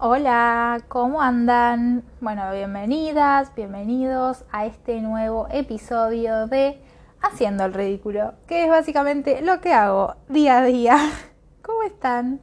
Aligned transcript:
Hola, 0.00 0.78
¿cómo 0.86 1.20
andan? 1.20 2.04
Bueno, 2.20 2.52
bienvenidas, 2.52 3.52
bienvenidos 3.56 4.44
a 4.52 4.64
este 4.64 5.00
nuevo 5.00 5.48
episodio 5.50 6.46
de 6.46 6.80
Haciendo 7.20 7.64
el 7.64 7.74
Ridículo, 7.74 8.34
que 8.46 8.62
es 8.62 8.70
básicamente 8.70 9.42
lo 9.42 9.60
que 9.60 9.72
hago 9.72 10.14
día 10.28 10.58
a 10.58 10.64
día. 10.64 10.96
¿Cómo 11.62 11.82
están? 11.82 12.40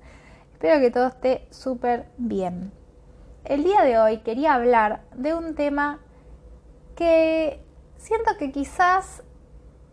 Espero 0.52 0.82
que 0.82 0.92
todo 0.92 1.08
esté 1.08 1.48
súper 1.50 2.10
bien. 2.18 2.74
El 3.46 3.64
día 3.64 3.84
de 3.84 4.00
hoy 4.00 4.18
quería 4.18 4.56
hablar 4.56 5.04
de 5.16 5.34
un 5.34 5.56
tema 5.56 6.02
que 6.98 7.64
siento 7.96 8.32
que 8.38 8.52
quizás 8.52 9.24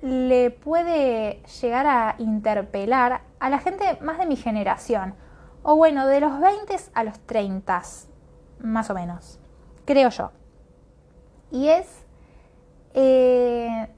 le 0.01 0.51
puede 0.51 1.45
llegar 1.61 1.87
a 1.87 2.17
interpelar 2.19 3.21
a 3.39 3.51
la 3.51 3.61
gente 3.61 3.99
más 4.01 4.19
de 4.19 4.27
mi 4.27 4.35
generación 4.35 5.15
o 5.63 5.77
bueno, 5.77 6.07
de 6.07 6.21
los 6.21 6.41
20 6.41 6.77
a 6.95 7.05
los 7.05 7.19
30, 7.21 7.83
más 8.61 8.91
o 8.91 8.95
menos, 8.95 9.39
creo 9.85 10.11
yo. 10.11 10.31
Y 11.51 11.69
es, 11.69 11.87
eh, 12.95 13.89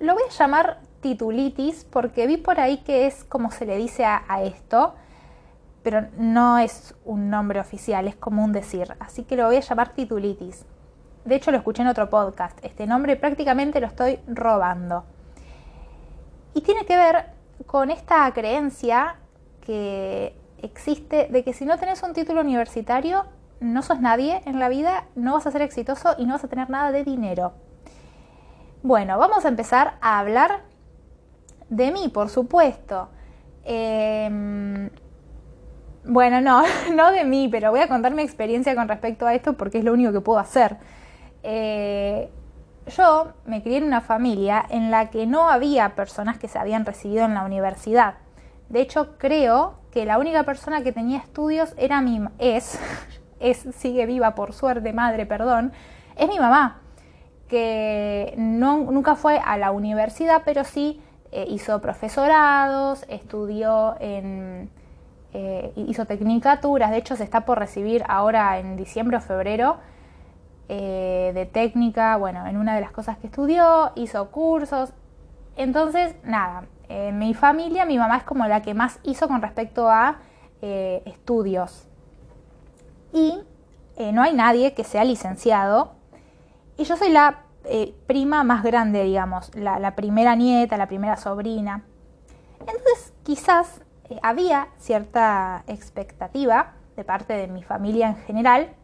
lo 0.00 0.14
voy 0.14 0.22
a 0.28 0.32
llamar 0.32 0.80
titulitis 1.00 1.84
porque 1.84 2.26
vi 2.26 2.36
por 2.36 2.58
ahí 2.58 2.78
que 2.78 3.06
es 3.06 3.24
como 3.24 3.50
se 3.50 3.66
le 3.66 3.76
dice 3.76 4.04
a, 4.04 4.24
a 4.28 4.42
esto, 4.42 4.94
pero 5.82 6.08
no 6.18 6.58
es 6.58 6.94
un 7.04 7.30
nombre 7.30 7.60
oficial, 7.60 8.08
es 8.08 8.16
como 8.16 8.42
un 8.42 8.52
decir, 8.52 8.94
así 8.98 9.22
que 9.22 9.36
lo 9.36 9.46
voy 9.46 9.56
a 9.56 9.60
llamar 9.60 9.94
titulitis. 9.94 10.64
De 11.24 11.34
hecho 11.36 11.50
lo 11.50 11.58
escuché 11.58 11.82
en 11.82 11.88
otro 11.88 12.08
podcast, 12.10 12.58
este 12.64 12.86
nombre 12.86 13.16
prácticamente 13.16 13.80
lo 13.80 13.86
estoy 13.86 14.18
robando. 14.26 15.04
Y 16.54 16.62
tiene 16.62 16.86
que 16.86 16.96
ver 16.96 17.26
con 17.66 17.90
esta 17.90 18.32
creencia 18.32 19.16
que 19.60 20.34
existe 20.62 21.28
de 21.30 21.44
que 21.44 21.52
si 21.52 21.64
no 21.64 21.78
tenés 21.78 22.02
un 22.02 22.12
título 22.12 22.40
universitario, 22.40 23.24
no 23.60 23.82
sos 23.82 24.00
nadie 24.00 24.42
en 24.44 24.58
la 24.58 24.68
vida, 24.68 25.04
no 25.14 25.34
vas 25.34 25.46
a 25.46 25.50
ser 25.50 25.62
exitoso 25.62 26.14
y 26.18 26.26
no 26.26 26.34
vas 26.34 26.44
a 26.44 26.48
tener 26.48 26.70
nada 26.70 26.92
de 26.92 27.04
dinero. 27.04 27.54
Bueno, 28.82 29.18
vamos 29.18 29.44
a 29.44 29.48
empezar 29.48 29.94
a 30.00 30.18
hablar 30.18 30.62
de 31.68 31.90
mí, 31.90 32.08
por 32.08 32.28
supuesto. 32.28 33.08
Em, 33.64 34.90
bueno, 36.04 36.40
no, 36.40 36.62
no 36.94 37.10
de 37.10 37.24
mí, 37.24 37.48
pero 37.50 37.70
voy 37.70 37.80
a 37.80 37.88
contar 37.88 38.14
mi 38.14 38.22
experiencia 38.22 38.74
con 38.74 38.88
respecto 38.88 39.26
a 39.26 39.34
esto 39.34 39.54
porque 39.54 39.78
es 39.78 39.84
lo 39.84 39.92
único 39.92 40.12
que 40.12 40.20
puedo 40.20 40.38
hacer. 40.38 40.76
Eh, 41.42 42.30
yo 42.96 43.32
me 43.44 43.62
crié 43.62 43.78
en 43.78 43.84
una 43.84 44.00
familia 44.00 44.64
en 44.70 44.90
la 44.90 45.10
que 45.10 45.26
no 45.26 45.50
había 45.50 45.94
personas 45.96 46.38
que 46.38 46.48
se 46.48 46.58
habían 46.58 46.86
recibido 46.86 47.24
en 47.24 47.34
la 47.34 47.44
universidad. 47.44 48.14
De 48.68 48.80
hecho, 48.80 49.16
creo 49.18 49.74
que 49.90 50.04
la 50.04 50.18
única 50.18 50.42
persona 50.42 50.82
que 50.82 50.92
tenía 50.92 51.18
estudios 51.18 51.74
era 51.76 52.00
mi 52.00 52.20
es 52.38 52.78
es 53.40 53.66
sigue 53.76 54.06
viva 54.06 54.34
por 54.34 54.52
suerte, 54.52 54.92
madre, 54.92 55.26
perdón, 55.26 55.72
es 56.16 56.28
mi 56.28 56.38
mamá, 56.38 56.80
que 57.48 58.34
no, 58.36 58.78
nunca 58.78 59.14
fue 59.14 59.38
a 59.38 59.56
la 59.56 59.70
universidad, 59.70 60.42
pero 60.44 60.64
sí 60.64 61.00
eh, 61.32 61.46
hizo 61.48 61.80
profesorados, 61.80 63.04
estudió 63.08 63.96
en 64.00 64.70
eh, 65.32 65.72
hizo 65.76 66.06
tecnicaturas, 66.06 66.90
de 66.90 66.96
hecho 66.96 67.14
se 67.14 67.24
está 67.24 67.44
por 67.44 67.58
recibir 67.58 68.04
ahora 68.08 68.58
en 68.58 68.76
diciembre 68.76 69.18
o 69.18 69.20
febrero 69.20 69.76
eh, 70.68 71.32
de 71.34 71.44
técnica, 71.44 72.16
bueno, 72.16 72.46
en 72.46 72.56
una 72.56 72.74
de 72.74 72.80
las 72.80 72.90
cosas 72.90 73.18
que 73.18 73.26
estudió, 73.26 73.92
hizo 73.96 74.30
cursos, 74.30 74.94
entonces, 75.56 76.16
nada, 76.24 76.64
en 76.88 77.18
mi 77.18 77.34
familia 77.34 77.84
mi 77.84 77.98
mamá 77.98 78.18
es 78.18 78.24
como 78.24 78.46
la 78.46 78.62
que 78.62 78.74
más 78.74 78.98
hizo 79.02 79.28
con 79.28 79.42
respecto 79.42 79.88
a 79.88 80.18
eh, 80.62 81.02
estudios. 81.06 81.86
Y 83.12 83.40
eh, 83.96 84.12
no 84.12 84.22
hay 84.22 84.34
nadie 84.34 84.74
que 84.74 84.84
sea 84.84 85.04
licenciado. 85.04 85.92
Y 86.76 86.84
yo 86.84 86.96
soy 86.96 87.10
la 87.10 87.44
eh, 87.64 87.94
prima 88.06 88.44
más 88.44 88.62
grande, 88.62 89.04
digamos, 89.04 89.54
la, 89.54 89.94
primera 89.96 90.34
nieta, 90.34 90.76
la 90.76 90.86
primera 90.86 91.16
sobrina. 91.16 91.84
Entonces 92.60 93.12
quizás 93.22 93.82
había 94.22 94.68
cierta 94.78 95.64
expectativa 95.66 96.74
de 96.96 97.04
parte 97.04 97.34
de 97.34 97.48
mi 97.48 97.62
familia 97.62 98.08
en 98.08 98.16
general, 98.16 98.74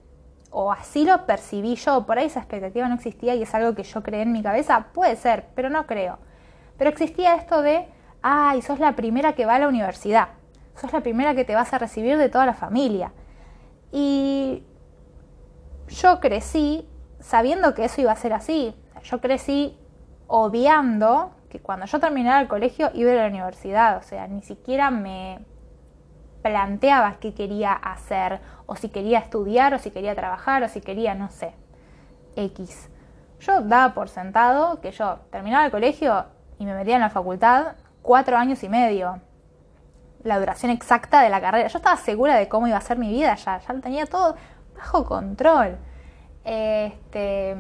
o 0.50 0.70
así 0.70 1.04
lo 1.04 1.24
percibí 1.26 1.76
yo, 1.76 2.04
por 2.04 2.18
ahí 2.18 2.26
esa 2.26 2.40
expectativa 2.40 2.86
no 2.88 2.96
existía 2.96 3.34
y 3.34 3.42
es 3.42 3.54
algo 3.54 3.74
que 3.74 3.84
yo 3.84 4.02
creé 4.02 4.22
en 4.22 4.32
mi 4.32 4.42
cabeza, 4.42 4.88
puede 4.92 5.16
ser, 5.16 5.46
pero 5.54 5.70
no 5.70 5.86
creo. 5.86 6.18
Pero 6.82 6.90
existía 6.90 7.36
esto 7.36 7.62
de, 7.62 7.86
ay, 8.22 8.60
sos 8.60 8.80
la 8.80 8.96
primera 8.96 9.34
que 9.34 9.46
va 9.46 9.54
a 9.54 9.60
la 9.60 9.68
universidad, 9.68 10.30
sos 10.74 10.92
la 10.92 11.00
primera 11.00 11.32
que 11.32 11.44
te 11.44 11.54
vas 11.54 11.72
a 11.72 11.78
recibir 11.78 12.18
de 12.18 12.28
toda 12.28 12.44
la 12.44 12.54
familia. 12.54 13.12
Y 13.92 14.64
yo 15.86 16.18
crecí 16.18 16.88
sabiendo 17.20 17.72
que 17.74 17.84
eso 17.84 18.00
iba 18.00 18.10
a 18.10 18.16
ser 18.16 18.32
así. 18.32 18.74
Yo 19.04 19.20
crecí 19.20 19.78
obviando 20.26 21.36
que 21.50 21.60
cuando 21.60 21.86
yo 21.86 22.00
terminara 22.00 22.40
el 22.40 22.48
colegio 22.48 22.90
iba 22.94 23.12
a, 23.12 23.14
la 23.14 23.26
universidad, 23.28 23.98
o 23.98 24.02
sea, 24.02 24.26
ni 24.26 24.42
siquiera 24.42 24.90
me 24.90 25.38
planteaba 26.42 27.18
qué 27.20 27.32
quería 27.32 27.74
hacer, 27.74 28.40
o 28.66 28.74
si 28.74 28.88
quería 28.88 29.20
estudiar, 29.20 29.72
o 29.72 29.78
si 29.78 29.92
quería 29.92 30.16
trabajar, 30.16 30.64
o 30.64 30.68
si 30.68 30.80
quería, 30.80 31.14
no 31.14 31.30
sé, 31.30 31.54
X. 32.34 32.90
Yo 33.38 33.60
daba 33.60 33.94
por 33.94 34.08
sentado 34.08 34.80
que 34.80 34.90
yo 34.90 35.20
terminaba 35.30 35.64
el 35.64 35.70
colegio 35.70 36.41
y 36.62 36.64
me 36.64 36.74
metía 36.74 36.94
en 36.94 37.00
la 37.00 37.10
facultad 37.10 37.74
cuatro 38.02 38.36
años 38.36 38.62
y 38.62 38.68
medio. 38.68 39.20
La 40.22 40.38
duración 40.38 40.70
exacta 40.70 41.20
de 41.20 41.28
la 41.28 41.40
carrera. 41.40 41.66
Yo 41.66 41.78
estaba 41.78 41.96
segura 41.96 42.36
de 42.36 42.48
cómo 42.48 42.68
iba 42.68 42.76
a 42.76 42.80
ser 42.80 42.98
mi 42.98 43.10
vida 43.10 43.34
ya, 43.34 43.58
ya 43.58 43.74
lo 43.74 43.80
tenía 43.80 44.06
todo 44.06 44.36
bajo 44.76 45.04
control. 45.04 45.76
Este, 46.44 47.56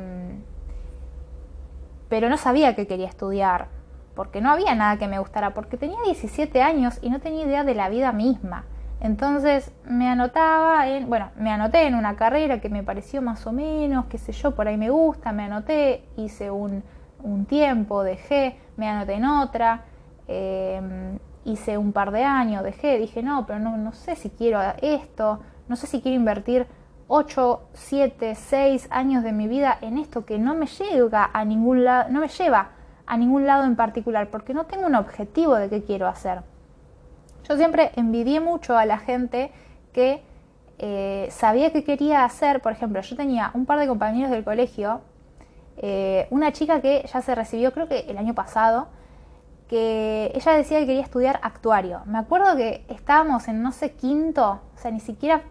pero 2.08 2.28
no 2.28 2.36
sabía 2.36 2.76
que 2.76 2.86
quería 2.86 3.08
estudiar, 3.08 3.66
porque 4.14 4.40
no 4.40 4.52
había 4.52 4.76
nada 4.76 4.98
que 4.98 5.08
me 5.08 5.18
gustara, 5.18 5.52
porque 5.52 5.76
tenía 5.76 5.98
17 6.04 6.62
años 6.62 7.00
y 7.02 7.10
no 7.10 7.18
tenía 7.18 7.44
idea 7.44 7.64
de 7.64 7.74
la 7.74 7.88
vida 7.88 8.12
misma. 8.12 8.66
Entonces 9.00 9.72
me 9.84 10.08
anotaba 10.08 10.86
en, 10.86 11.08
bueno, 11.08 11.32
me 11.36 11.50
anoté 11.50 11.88
en 11.88 11.96
una 11.96 12.14
carrera 12.14 12.60
que 12.60 12.68
me 12.68 12.84
pareció 12.84 13.20
más 13.20 13.48
o 13.48 13.52
menos, 13.52 14.06
qué 14.06 14.18
sé 14.18 14.30
yo, 14.30 14.54
por 14.54 14.68
ahí 14.68 14.76
me 14.76 14.90
gusta, 14.90 15.32
me 15.32 15.42
anoté, 15.42 16.04
hice 16.16 16.52
un, 16.52 16.84
un 17.20 17.46
tiempo, 17.46 18.04
dejé, 18.04 18.58
me 18.76 18.88
anoté 18.88 19.14
en 19.14 19.24
otra, 19.24 19.84
eh, 20.28 21.18
hice 21.44 21.78
un 21.78 21.92
par 21.92 22.10
de 22.12 22.24
años, 22.24 22.62
dejé, 22.62 22.98
dije, 22.98 23.22
no, 23.22 23.46
pero 23.46 23.58
no, 23.58 23.76
no 23.76 23.92
sé 23.92 24.16
si 24.16 24.30
quiero 24.30 24.60
esto, 24.80 25.40
no 25.68 25.76
sé 25.76 25.86
si 25.86 26.00
quiero 26.00 26.16
invertir 26.16 26.66
8, 27.08 27.68
7, 27.74 28.34
6 28.34 28.88
años 28.90 29.22
de 29.22 29.32
mi 29.32 29.48
vida 29.48 29.76
en 29.80 29.98
esto 29.98 30.24
que 30.24 30.38
no 30.38 30.54
me 30.54 30.66
llega 30.66 31.30
a 31.32 31.44
ningún 31.44 31.84
lado, 31.84 32.10
no 32.10 32.20
me 32.20 32.28
lleva 32.28 32.70
a 33.06 33.16
ningún 33.16 33.46
lado 33.46 33.64
en 33.64 33.76
particular, 33.76 34.30
porque 34.30 34.54
no 34.54 34.64
tengo 34.64 34.86
un 34.86 34.94
objetivo 34.94 35.56
de 35.56 35.68
qué 35.68 35.82
quiero 35.82 36.06
hacer. 36.06 36.42
Yo 37.48 37.56
siempre 37.56 37.90
envidié 37.96 38.40
mucho 38.40 38.78
a 38.78 38.86
la 38.86 38.98
gente 38.98 39.50
que 39.92 40.22
eh, 40.78 41.28
sabía 41.30 41.72
que 41.72 41.84
quería 41.84 42.24
hacer, 42.24 42.62
por 42.62 42.72
ejemplo, 42.72 43.00
yo 43.00 43.16
tenía 43.16 43.50
un 43.54 43.66
par 43.66 43.78
de 43.78 43.88
compañeros 43.88 44.30
del 44.30 44.44
colegio 44.44 45.02
eh, 45.82 46.28
una 46.30 46.52
chica 46.52 46.80
que 46.80 47.04
ya 47.12 47.20
se 47.20 47.34
recibió, 47.34 47.72
creo 47.72 47.88
que 47.88 48.06
el 48.08 48.16
año 48.16 48.34
pasado, 48.34 48.86
que 49.68 50.30
ella 50.34 50.52
decía 50.52 50.78
que 50.78 50.86
quería 50.86 51.02
estudiar 51.02 51.40
actuario. 51.42 52.02
Me 52.06 52.18
acuerdo 52.18 52.56
que 52.56 52.84
estábamos 52.88 53.48
en 53.48 53.62
no 53.62 53.72
sé 53.72 53.92
quinto, 53.92 54.60
o 54.74 54.78
sea, 54.78 54.92
ni 54.92 55.00
siquiera 55.00 55.42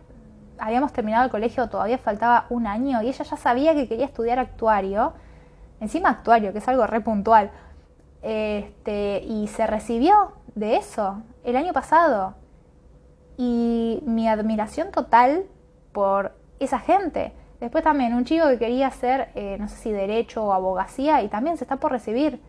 habíamos 0.57 0.93
terminado 0.93 1.25
el 1.25 1.31
colegio, 1.31 1.67
todavía 1.67 1.97
faltaba 1.97 2.45
un 2.49 2.65
año, 2.65 3.01
y 3.01 3.09
ella 3.09 3.25
ya 3.25 3.35
sabía 3.35 3.73
que 3.75 3.87
quería 3.87 4.05
estudiar 4.05 4.39
actuario, 4.39 5.13
encima 5.81 6.09
actuario, 6.09 6.53
que 6.53 6.59
es 6.59 6.67
algo 6.67 6.87
re 6.87 7.01
puntual, 7.01 7.51
este, 8.21 9.23
y 9.25 9.47
se 9.47 9.67
recibió 9.67 10.33
de 10.55 10.77
eso 10.77 11.23
el 11.43 11.57
año 11.57 11.73
pasado. 11.73 12.35
Y 13.37 14.01
mi 14.05 14.29
admiración 14.29 14.91
total 14.91 15.45
por 15.91 16.35
esa 16.59 16.79
gente. 16.79 17.34
Después 17.61 17.84
también 17.84 18.16
un 18.16 18.25
chico 18.25 18.47
que 18.47 18.58
quería 18.58 18.87
hacer, 18.87 19.29
eh, 19.35 19.55
no 19.59 19.67
sé 19.67 19.75
si 19.75 19.91
derecho 19.91 20.43
o 20.43 20.52
abogacía 20.52 21.22
y 21.22 21.28
también 21.28 21.58
se 21.58 21.63
está 21.63 21.78
por 21.78 21.91
recibir. 21.91 22.41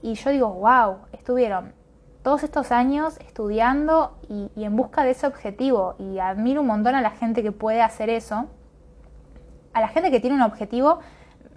Y 0.00 0.14
yo 0.14 0.30
digo, 0.30 0.48
wow, 0.48 1.00
estuvieron 1.12 1.74
todos 2.22 2.42
estos 2.42 2.72
años 2.72 3.18
estudiando 3.20 4.16
y, 4.30 4.50
y, 4.56 4.64
en 4.64 4.76
busca 4.76 5.04
de 5.04 5.10
ese 5.10 5.26
objetivo. 5.26 5.94
Y 5.98 6.20
admiro 6.20 6.62
un 6.62 6.68
montón 6.68 6.94
a 6.94 7.02
la 7.02 7.10
gente 7.10 7.42
que 7.42 7.52
puede 7.52 7.82
hacer 7.82 8.08
eso. 8.08 8.46
A 9.74 9.82
la 9.82 9.88
gente 9.88 10.10
que 10.10 10.20
tiene 10.20 10.36
un 10.36 10.42
objetivo 10.42 11.00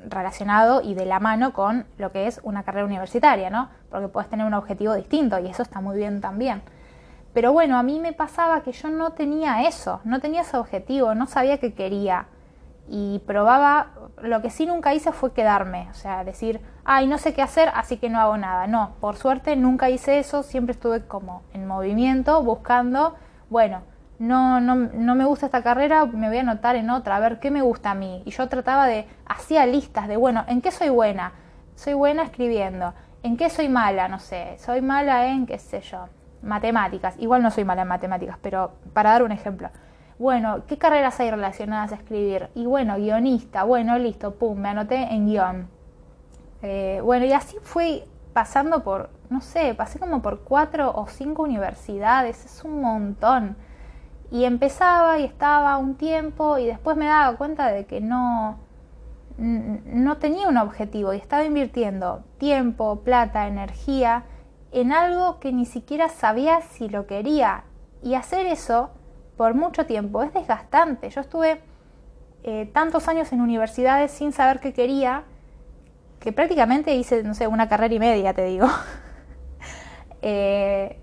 relacionado 0.09 0.81
y 0.81 0.93
de 0.93 1.05
la 1.05 1.21
mano 1.21 1.53
con 1.53 1.85
lo 1.97 2.11
que 2.11 2.27
es 2.27 2.41
una 2.43 2.63
carrera 2.63 2.85
universitaria, 2.85 3.49
¿no? 3.49 3.69
Porque 3.89 4.09
puedes 4.09 4.29
tener 4.29 4.45
un 4.45 4.55
objetivo 4.55 4.93
distinto 4.93 5.39
y 5.39 5.47
eso 5.47 5.63
está 5.63 5.79
muy 5.79 5.95
bien 5.95 6.19
también. 6.19 6.61
Pero 7.33 7.53
bueno, 7.53 7.77
a 7.77 7.83
mí 7.83 8.01
me 8.01 8.11
pasaba 8.11 8.61
que 8.61 8.73
yo 8.73 8.89
no 8.89 9.11
tenía 9.11 9.63
eso, 9.69 10.01
no 10.03 10.19
tenía 10.19 10.41
ese 10.41 10.57
objetivo, 10.57 11.15
no 11.15 11.27
sabía 11.27 11.59
qué 11.59 11.73
quería 11.73 12.27
y 12.87 13.19
probaba, 13.19 13.91
lo 14.21 14.41
que 14.41 14.49
sí 14.49 14.65
nunca 14.65 14.93
hice 14.93 15.11
fue 15.11 15.33
quedarme, 15.33 15.87
o 15.89 15.93
sea, 15.93 16.23
decir, 16.23 16.61
ay, 16.83 17.07
no 17.07 17.17
sé 17.17 17.33
qué 17.33 17.41
hacer, 17.41 17.69
así 17.73 17.97
que 17.97 18.09
no 18.09 18.19
hago 18.19 18.37
nada. 18.37 18.67
No, 18.67 18.95
por 18.99 19.15
suerte 19.15 19.55
nunca 19.55 19.89
hice 19.89 20.19
eso, 20.19 20.43
siempre 20.43 20.73
estuve 20.73 21.05
como 21.05 21.43
en 21.53 21.65
movimiento, 21.65 22.43
buscando, 22.43 23.15
bueno, 23.49 23.81
no, 24.19 24.59
no, 24.61 24.75
no 24.75 25.15
me 25.15 25.25
gusta 25.25 25.47
esta 25.47 25.63
carrera, 25.63 26.05
me 26.05 26.27
voy 26.27 26.37
a 26.37 26.41
anotar 26.41 26.75
en 26.75 26.89
otra, 26.89 27.15
a 27.15 27.19
ver 27.19 27.39
qué 27.39 27.51
me 27.51 27.61
gusta 27.61 27.91
a 27.91 27.95
mí. 27.95 28.21
Y 28.25 28.31
yo 28.31 28.47
trataba 28.47 28.85
de, 28.85 29.07
hacía 29.25 29.65
listas 29.65 30.07
de, 30.07 30.17
bueno, 30.17 30.43
¿en 30.47 30.61
qué 30.61 30.71
soy 30.71 30.89
buena? 30.89 31.33
Soy 31.75 31.93
buena 31.93 32.23
escribiendo. 32.23 32.93
¿En 33.23 33.37
qué 33.37 33.49
soy 33.49 33.69
mala? 33.69 34.07
No 34.07 34.19
sé, 34.19 34.57
soy 34.59 34.81
mala 34.81 35.27
en, 35.27 35.45
qué 35.45 35.57
sé 35.57 35.81
yo, 35.81 36.09
matemáticas. 36.41 37.15
Igual 37.17 37.41
no 37.41 37.51
soy 37.51 37.63
mala 37.63 37.83
en 37.83 37.87
matemáticas, 37.87 38.37
pero 38.41 38.73
para 38.93 39.11
dar 39.11 39.23
un 39.23 39.31
ejemplo. 39.31 39.69
Bueno, 40.23 40.63
¿qué 40.67 40.77
carreras 40.77 41.19
hay 41.19 41.29
relacionadas 41.29 41.91
a 41.91 41.95
escribir? 41.95 42.47
Y 42.55 42.65
bueno, 42.65 42.95
guionista, 42.95 43.65
bueno, 43.65 43.99
listo, 43.99 44.35
pum, 44.35 44.57
me 44.57 44.69
anoté 44.69 44.95
en 45.13 45.27
guion. 45.27 45.67
Eh, 46.61 47.01
bueno, 47.03 47.25
y 47.25 47.33
así 47.33 47.57
fui 47.61 48.05
pasando 48.31 48.85
por, 48.85 49.09
no 49.29 49.41
sé, 49.41 49.75
pasé 49.75 49.99
como 49.99 50.21
por 50.21 50.39
cuatro 50.45 50.93
o 50.95 51.07
cinco 51.07 51.43
universidades, 51.43 52.45
es 52.45 52.63
un 52.63 52.79
montón. 52.79 53.57
Y 54.31 54.45
empezaba 54.45 55.19
y 55.19 55.25
estaba 55.25 55.75
un 55.75 55.95
tiempo 55.95 56.57
y 56.57 56.67
después 56.67 56.95
me 56.95 57.07
daba 57.07 57.35
cuenta 57.35 57.67
de 57.67 57.85
que 57.85 57.99
no, 57.99 58.59
no 59.37 60.17
tenía 60.19 60.47
un 60.47 60.55
objetivo 60.55 61.13
y 61.13 61.17
estaba 61.17 61.43
invirtiendo 61.43 62.23
tiempo, 62.37 63.01
plata, 63.01 63.45
energía 63.49 64.23
en 64.71 64.93
algo 64.93 65.41
que 65.41 65.51
ni 65.51 65.65
siquiera 65.65 66.07
sabía 66.07 66.61
si 66.61 66.87
lo 66.87 67.07
quería. 67.07 67.65
Y 68.01 68.15
hacer 68.15 68.45
eso 68.45 68.91
por 69.37 69.53
mucho 69.55 69.85
tiempo 69.85 70.23
es 70.23 70.33
desgastante. 70.33 71.09
Yo 71.09 71.21
estuve 71.21 71.61
eh, 72.43 72.69
tantos 72.73 73.07
años 73.07 73.31
en 73.31 73.41
universidades 73.41 74.11
sin 74.11 74.31
saber 74.31 74.59
qué 74.59 74.73
quería, 74.73 75.23
que 76.19 76.31
prácticamente 76.31 76.95
hice, 76.95 77.23
no 77.23 77.33
sé, 77.33 77.47
una 77.47 77.67
carrera 77.67 77.93
y 77.93 77.99
media, 77.99 78.33
te 78.33 78.45
digo. 78.45 78.67
eh, 80.21 80.99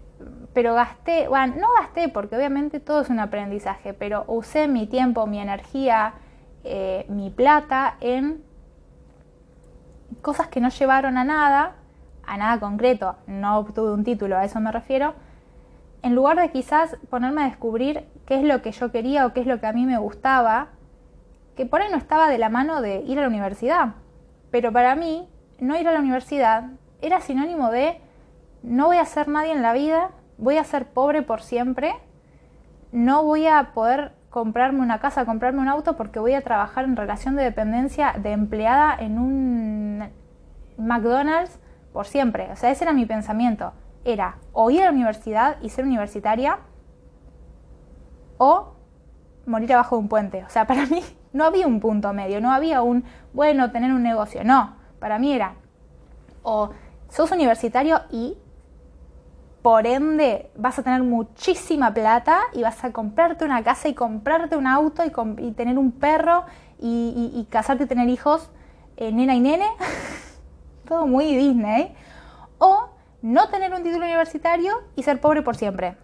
pero 0.52 0.74
gasté, 0.74 1.28
bueno, 1.28 1.54
no 1.58 1.68
gasté 1.80 2.08
porque 2.08 2.36
obviamente 2.36 2.80
todo 2.80 3.02
es 3.02 3.08
un 3.08 3.20
aprendizaje, 3.20 3.94
pero 3.94 4.24
usé 4.26 4.68
mi 4.68 4.86
tiempo, 4.86 5.26
mi 5.26 5.40
energía, 5.40 6.14
eh, 6.64 7.06
mi 7.08 7.30
plata 7.30 7.96
en 8.00 8.42
cosas 10.20 10.48
que 10.48 10.60
no 10.60 10.68
llevaron 10.68 11.16
a 11.16 11.24
nada, 11.24 11.76
a 12.26 12.36
nada 12.36 12.60
concreto, 12.60 13.16
no 13.26 13.58
obtuve 13.58 13.92
un 13.92 14.04
título, 14.04 14.36
a 14.36 14.44
eso 14.44 14.60
me 14.60 14.72
refiero, 14.72 15.14
en 16.02 16.14
lugar 16.14 16.38
de 16.38 16.50
quizás 16.50 16.96
ponerme 17.08 17.42
a 17.42 17.44
descubrir 17.46 18.04
qué 18.30 18.36
es 18.36 18.44
lo 18.44 18.62
que 18.62 18.70
yo 18.70 18.92
quería 18.92 19.26
o 19.26 19.32
qué 19.32 19.40
es 19.40 19.48
lo 19.48 19.58
que 19.58 19.66
a 19.66 19.72
mí 19.72 19.86
me 19.86 19.98
gustaba, 19.98 20.68
que 21.56 21.66
por 21.66 21.82
ahí 21.82 21.88
no 21.90 21.96
estaba 21.96 22.28
de 22.28 22.38
la 22.38 22.48
mano 22.48 22.80
de 22.80 23.00
ir 23.00 23.18
a 23.18 23.22
la 23.22 23.26
universidad. 23.26 23.94
Pero 24.52 24.72
para 24.72 24.94
mí, 24.94 25.28
no 25.58 25.76
ir 25.76 25.88
a 25.88 25.90
la 25.90 25.98
universidad 25.98 26.70
era 27.02 27.20
sinónimo 27.20 27.72
de 27.72 28.00
no 28.62 28.86
voy 28.86 28.98
a 28.98 29.04
ser 29.04 29.26
nadie 29.26 29.50
en 29.50 29.62
la 29.62 29.72
vida 29.72 30.12
voy 30.38 30.58
a 30.58 30.64
ser 30.64 30.86
pobre 30.86 31.22
por 31.22 31.42
siempre, 31.42 31.92
no 32.92 33.24
voy 33.24 33.48
a 33.48 33.72
poder 33.74 34.12
comprarme 34.30 34.78
una 34.78 35.00
casa, 35.00 35.24
comprarme 35.24 35.60
un 35.60 35.68
auto 35.68 35.96
porque 35.96 36.20
voy 36.20 36.34
a 36.34 36.42
trabajar 36.42 36.84
en 36.84 36.94
relación 36.94 37.34
de 37.34 37.42
dependencia 37.42 38.14
de 38.16 38.30
empleada 38.30 38.96
en 38.96 39.18
un 39.18 40.08
McDonald's 40.78 41.58
por 41.92 42.06
siempre. 42.06 42.48
O 42.52 42.56
sea, 42.56 42.70
ese 42.70 42.84
era 42.84 42.92
mi 42.92 43.06
pensamiento. 43.06 43.72
Era 44.04 44.36
o 44.52 44.70
ir 44.70 44.82
a 44.82 44.84
la 44.84 44.92
universidad 44.92 45.56
y 45.62 45.70
ser 45.70 45.84
universitaria 45.84 46.60
o 48.42 48.72
morir 49.44 49.74
abajo 49.74 49.96
de 49.96 50.00
un 50.00 50.08
puente. 50.08 50.44
O 50.44 50.48
sea, 50.48 50.66
para 50.70 50.86
mí 50.86 51.02
no 51.34 51.44
había 51.44 51.66
un 51.66 51.78
punto 51.78 52.12
medio, 52.14 52.40
no 52.40 52.50
había 52.50 52.80
un, 52.80 53.04
bueno, 53.34 53.70
tener 53.70 53.92
un 53.92 54.02
negocio. 54.02 54.42
No, 54.44 54.76
para 54.98 55.18
mí 55.18 55.32
era 55.32 55.54
o 56.42 56.70
sos 57.10 57.30
universitario 57.32 58.00
y 58.10 58.36
por 59.62 59.86
ende, 59.86 60.50
vas 60.56 60.78
a 60.78 60.82
tener 60.82 61.02
muchísima 61.02 61.92
plata 61.92 62.40
y 62.54 62.62
vas 62.62 62.82
a 62.82 62.92
comprarte 62.92 63.44
una 63.44 63.62
casa 63.62 63.88
y 63.88 63.94
comprarte 63.94 64.56
un 64.56 64.66
auto 64.66 65.02
y, 65.04 65.50
tener 65.50 65.76
un 65.76 65.92
perro 65.92 66.46
y, 66.78 67.46
casarte 67.50 67.84
y 67.84 67.86
tener 67.86 68.08
hijos, 68.08 68.50
eh, 68.96 69.12
nena 69.12 69.34
y 69.34 69.40
nene. 69.40 69.66
Todo 70.88 71.06
muy 71.06 71.36
Disney. 71.36 71.94
O 72.56 72.88
no 73.20 73.50
tener 73.50 73.74
un 73.74 73.82
título 73.82 74.06
universitario 74.06 74.76
y 74.96 75.02
ser 75.02 75.20
pobre 75.20 75.42
por 75.42 75.56
siempre. 75.56 75.94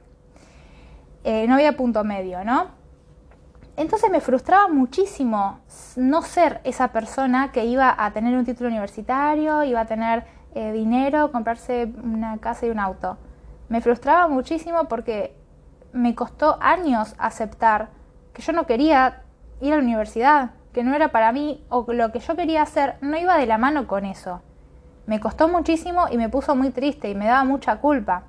Eh, 1.27 1.47
no 1.47 1.55
había 1.57 1.77
punto 1.77 2.03
medio, 2.05 2.43
¿no? 2.45 2.69
Entonces 3.77 4.11
me 4.11 4.23
frustraba 4.23 4.69
muchísimo 4.69 5.61
no 5.97 6.23
ser 6.23 6.63
esa 6.65 6.89
persona 6.89 7.53
que 7.53 7.67
iba 7.67 7.95
a 7.99 8.13
tener 8.13 8.35
un 8.35 8.47
título 8.47 8.71
universitario, 8.71 9.63
iba 9.65 9.81
a 9.83 9.87
tener 9.87 10.25
eh, 10.55 10.73
dinero, 10.73 11.31
comprarse 11.31 11.93
una 12.03 12.39
casa 12.39 12.65
y 12.65 12.71
un 12.71 12.79
auto 12.79 13.19
me 13.69 13.81
frustraba 13.81 14.29
muchísimo 14.29 14.85
porque 14.85 15.35
me 15.93 16.15
costó 16.15 16.59
años 16.61 17.15
aceptar 17.19 17.89
que 18.33 18.43
yo 18.43 18.53
no 18.53 18.67
quería 18.67 19.23
ir 19.61 19.73
a 19.73 19.77
la 19.77 19.83
universidad, 19.83 20.51
que 20.73 20.85
no 20.85 20.95
era 20.95 21.09
para 21.09 21.33
mí 21.33 21.65
o 21.69 21.87
lo 21.93 22.13
que 22.13 22.21
yo 22.21 22.37
quería 22.37 22.63
hacer 22.63 22.97
no 23.01 23.17
iba 23.17 23.39
de 23.39 23.47
la 23.47 23.59
mano 23.59 23.87
con 23.87 24.05
eso. 24.05 24.43
Me 25.07 25.21
costó 25.21 25.49
muchísimo 25.49 26.07
y 26.11 26.19
me 26.19 26.29
puso 26.29 26.55
muy 26.55 26.71
triste 26.71 27.09
y 27.09 27.15
me 27.15 27.27
daba 27.27 27.45
mucha 27.45 27.77
culpa. 27.79 28.25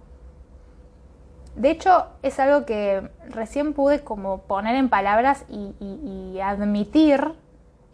De 1.58 1.72
hecho, 1.72 2.08
es 2.22 2.40
algo 2.40 2.66
que 2.66 3.10
recién 3.30 3.74
pude 3.74 4.04
como 4.04 4.44
poner 4.44 4.76
en 4.76 4.90
palabras 4.90 5.44
y, 5.50 5.76
y 5.80 6.40
admitir 6.40 7.34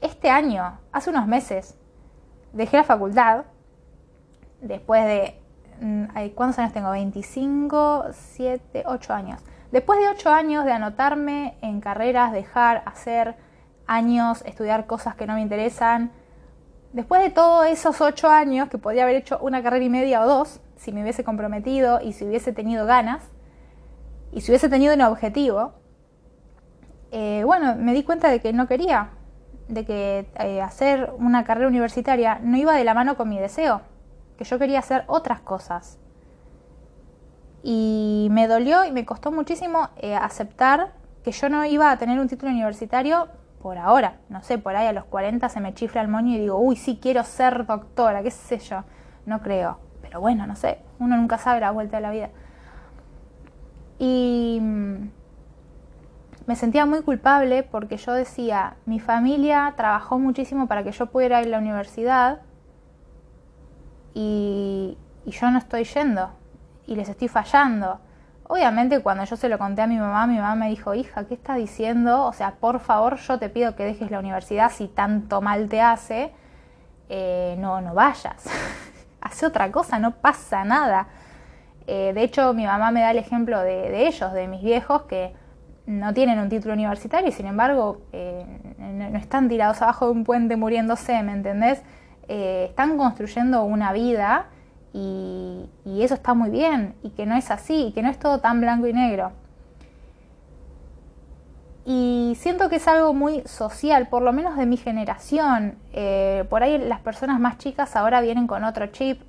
este 0.01 0.29
año, 0.29 0.79
hace 0.91 1.09
unos 1.09 1.27
meses. 1.27 1.77
Dejé 2.51 2.77
la 2.77 2.83
facultad 2.83 3.45
después 4.61 5.05
de 5.05 5.43
Mm, 5.83 6.05
¿cuántos 6.35 6.59
años 6.59 6.73
tengo? 6.73 6.91
25, 6.91 8.05
7, 8.11 8.83
8 8.85 9.13
años. 9.13 9.41
Después 9.71 9.99
de 9.99 10.07
8 10.07 10.29
años 10.29 10.65
de 10.65 10.71
anotarme 10.71 11.57
en 11.61 11.81
carreras, 11.81 12.31
dejar, 12.31 12.83
hacer 12.85 13.35
años, 13.87 14.43
estudiar 14.45 14.85
cosas 14.85 15.15
que 15.15 15.27
no 15.27 15.33
me 15.33 15.41
interesan, 15.41 16.11
después 16.93 17.21
de 17.21 17.31
todos 17.31 17.65
esos 17.67 17.99
8 18.01 18.29
años, 18.29 18.69
que 18.69 18.77
podría 18.77 19.03
haber 19.03 19.17
hecho 19.17 19.39
una 19.39 19.61
carrera 19.61 19.83
y 19.83 19.89
media 19.89 20.21
o 20.21 20.27
dos, 20.27 20.61
si 20.77 20.93
me 20.93 21.01
hubiese 21.01 21.23
comprometido 21.23 21.99
y 22.01 22.13
si 22.13 22.25
hubiese 22.25 22.53
tenido 22.53 22.85
ganas, 22.85 23.29
y 24.33 24.41
si 24.41 24.51
hubiese 24.51 24.69
tenido 24.69 24.93
un 24.93 25.01
objetivo, 25.01 25.73
eh, 27.11 27.43
bueno, 27.45 27.75
me 27.75 27.93
di 27.93 28.03
cuenta 28.03 28.29
de 28.29 28.39
que 28.39 28.53
no 28.53 28.67
quería, 28.67 29.11
de 29.67 29.85
que 29.85 30.29
eh, 30.39 30.61
hacer 30.61 31.13
una 31.17 31.43
carrera 31.43 31.67
universitaria 31.67 32.39
no 32.41 32.57
iba 32.57 32.75
de 32.75 32.83
la 32.83 32.93
mano 32.93 33.15
con 33.15 33.29
mi 33.29 33.39
deseo 33.39 33.81
que 34.37 34.43
yo 34.43 34.59
quería 34.59 34.79
hacer 34.79 35.03
otras 35.07 35.41
cosas. 35.41 35.99
Y 37.61 38.27
me 38.31 38.47
dolió 38.47 38.83
y 38.83 38.91
me 38.91 39.05
costó 39.05 39.31
muchísimo 39.31 39.89
eh, 39.97 40.15
aceptar 40.15 40.93
que 41.23 41.31
yo 41.31 41.49
no 41.49 41.63
iba 41.65 41.91
a 41.91 41.97
tener 41.97 42.19
un 42.19 42.27
título 42.27 42.51
universitario 42.51 43.29
por 43.61 43.77
ahora. 43.77 44.17
No 44.29 44.43
sé, 44.43 44.57
por 44.57 44.75
ahí 44.75 44.87
a 44.87 44.93
los 44.93 45.05
40 45.05 45.47
se 45.47 45.59
me 45.61 45.73
chifla 45.73 46.01
el 46.01 46.09
moño 46.09 46.35
y 46.35 46.39
digo, 46.39 46.57
uy, 46.57 46.75
sí 46.75 46.99
quiero 47.01 47.23
ser 47.23 47.65
doctora, 47.65 48.21
qué 48.23 48.31
sé 48.31 48.57
yo. 48.57 48.83
No 49.25 49.41
creo. 49.41 49.79
Pero 50.01 50.19
bueno, 50.19 50.45
no 50.45 50.55
sé, 50.55 50.79
uno 50.99 51.15
nunca 51.15 51.37
sabe 51.37 51.61
la 51.61 51.71
vuelta 51.71 51.97
de 51.97 52.01
la 52.01 52.11
vida. 52.11 52.29
Y 54.05 54.59
mm, 54.59 55.11
me 56.45 56.57
sentía 56.57 56.85
muy 56.85 57.03
culpable 57.03 57.63
porque 57.63 57.95
yo 57.95 58.11
decía, 58.11 58.75
mi 58.85 58.99
familia 58.99 59.73
trabajó 59.77 60.19
muchísimo 60.19 60.67
para 60.67 60.83
que 60.83 60.91
yo 60.91 61.05
pudiera 61.05 61.39
ir 61.39 61.47
a 61.47 61.51
la 61.51 61.59
universidad 61.59 62.41
y, 64.13 64.97
yo 65.25 65.51
no 65.51 65.57
estoy 65.57 65.85
yendo 65.85 66.31
y 66.85 66.97
les 66.97 67.07
estoy 67.07 67.29
fallando. 67.29 68.01
Obviamente 68.49 68.99
cuando 68.99 69.23
yo 69.23 69.37
se 69.37 69.47
lo 69.47 69.57
conté 69.57 69.83
a 69.83 69.87
mi 69.87 69.97
mamá, 69.97 70.27
mi 70.27 70.35
mamá 70.35 70.55
me 70.55 70.67
dijo, 70.67 70.93
hija, 70.93 71.23
¿qué 71.25 71.35
estás 71.35 71.55
diciendo? 71.55 72.25
O 72.25 72.33
sea, 72.33 72.55
por 72.55 72.81
favor, 72.81 73.15
yo 73.15 73.39
te 73.39 73.47
pido 73.47 73.77
que 73.77 73.85
dejes 73.85 74.11
la 74.11 74.19
universidad 74.19 74.69
si 74.69 74.89
tanto 74.89 75.39
mal 75.41 75.69
te 75.69 75.79
hace. 75.79 76.33
Eh, 77.07 77.55
no, 77.57 77.79
no 77.79 77.93
vayas. 77.93 78.49
Hace 79.21 79.45
otra 79.45 79.71
cosa, 79.71 79.97
no 79.97 80.11
pasa 80.15 80.65
nada. 80.65 81.07
Eh, 81.87 82.13
de 82.13 82.23
hecho, 82.23 82.53
mi 82.53 82.65
mamá 82.65 82.91
me 82.91 83.01
da 83.01 83.11
el 83.11 83.17
ejemplo 83.17 83.59
de, 83.59 84.07
ellos, 84.07 84.31
de 84.33 84.47
mis 84.47 84.61
viejos, 84.61 85.03
que 85.03 85.33
no 85.85 86.13
tienen 86.13 86.39
un 86.39 86.49
título 86.49 86.73
universitario 86.73 87.27
y 87.27 87.33
sin 87.33 87.45
embargo 87.45 88.03
eh, 88.13 88.45
no 88.77 89.17
están 89.17 89.49
tirados 89.49 89.81
abajo 89.81 90.05
de 90.05 90.11
un 90.13 90.23
puente 90.23 90.55
muriéndose, 90.55 91.21
¿me 91.23 91.33
entendés? 91.33 91.81
Eh, 92.29 92.67
están 92.69 92.97
construyendo 92.97 93.65
una 93.65 93.91
vida 93.91 94.45
y, 94.93 95.69
eso 95.85 96.13
está 96.15 96.33
muy 96.33 96.49
bien 96.49 96.95
y 97.01 97.11
que 97.11 97.25
no 97.25 97.35
es 97.35 97.51
así 97.51 97.87
y 97.87 97.91
que 97.93 98.01
no 98.01 98.09
es 98.09 98.19
todo 98.19 98.39
tan 98.39 98.61
blanco 98.61 98.87
y 98.87 98.93
negro. 98.93 99.31
Y 101.85 102.33
siento 102.37 102.69
que 102.69 102.77
es 102.77 102.87
algo 102.87 103.13
muy 103.13 103.41
social, 103.45 104.07
por 104.07 104.21
lo 104.21 104.31
menos 104.31 104.55
de 104.55 104.65
mi 104.65 104.77
generación. 104.77 105.75
Por 106.49 106.63
ahí 106.63 106.77
las 106.77 107.01
personas 107.01 107.39
más 107.41 107.57
chicas 107.57 107.95
ahora 107.97 108.21
vienen 108.21 108.47
con 108.47 108.63
otro 108.63 108.87
chip, 108.87 109.21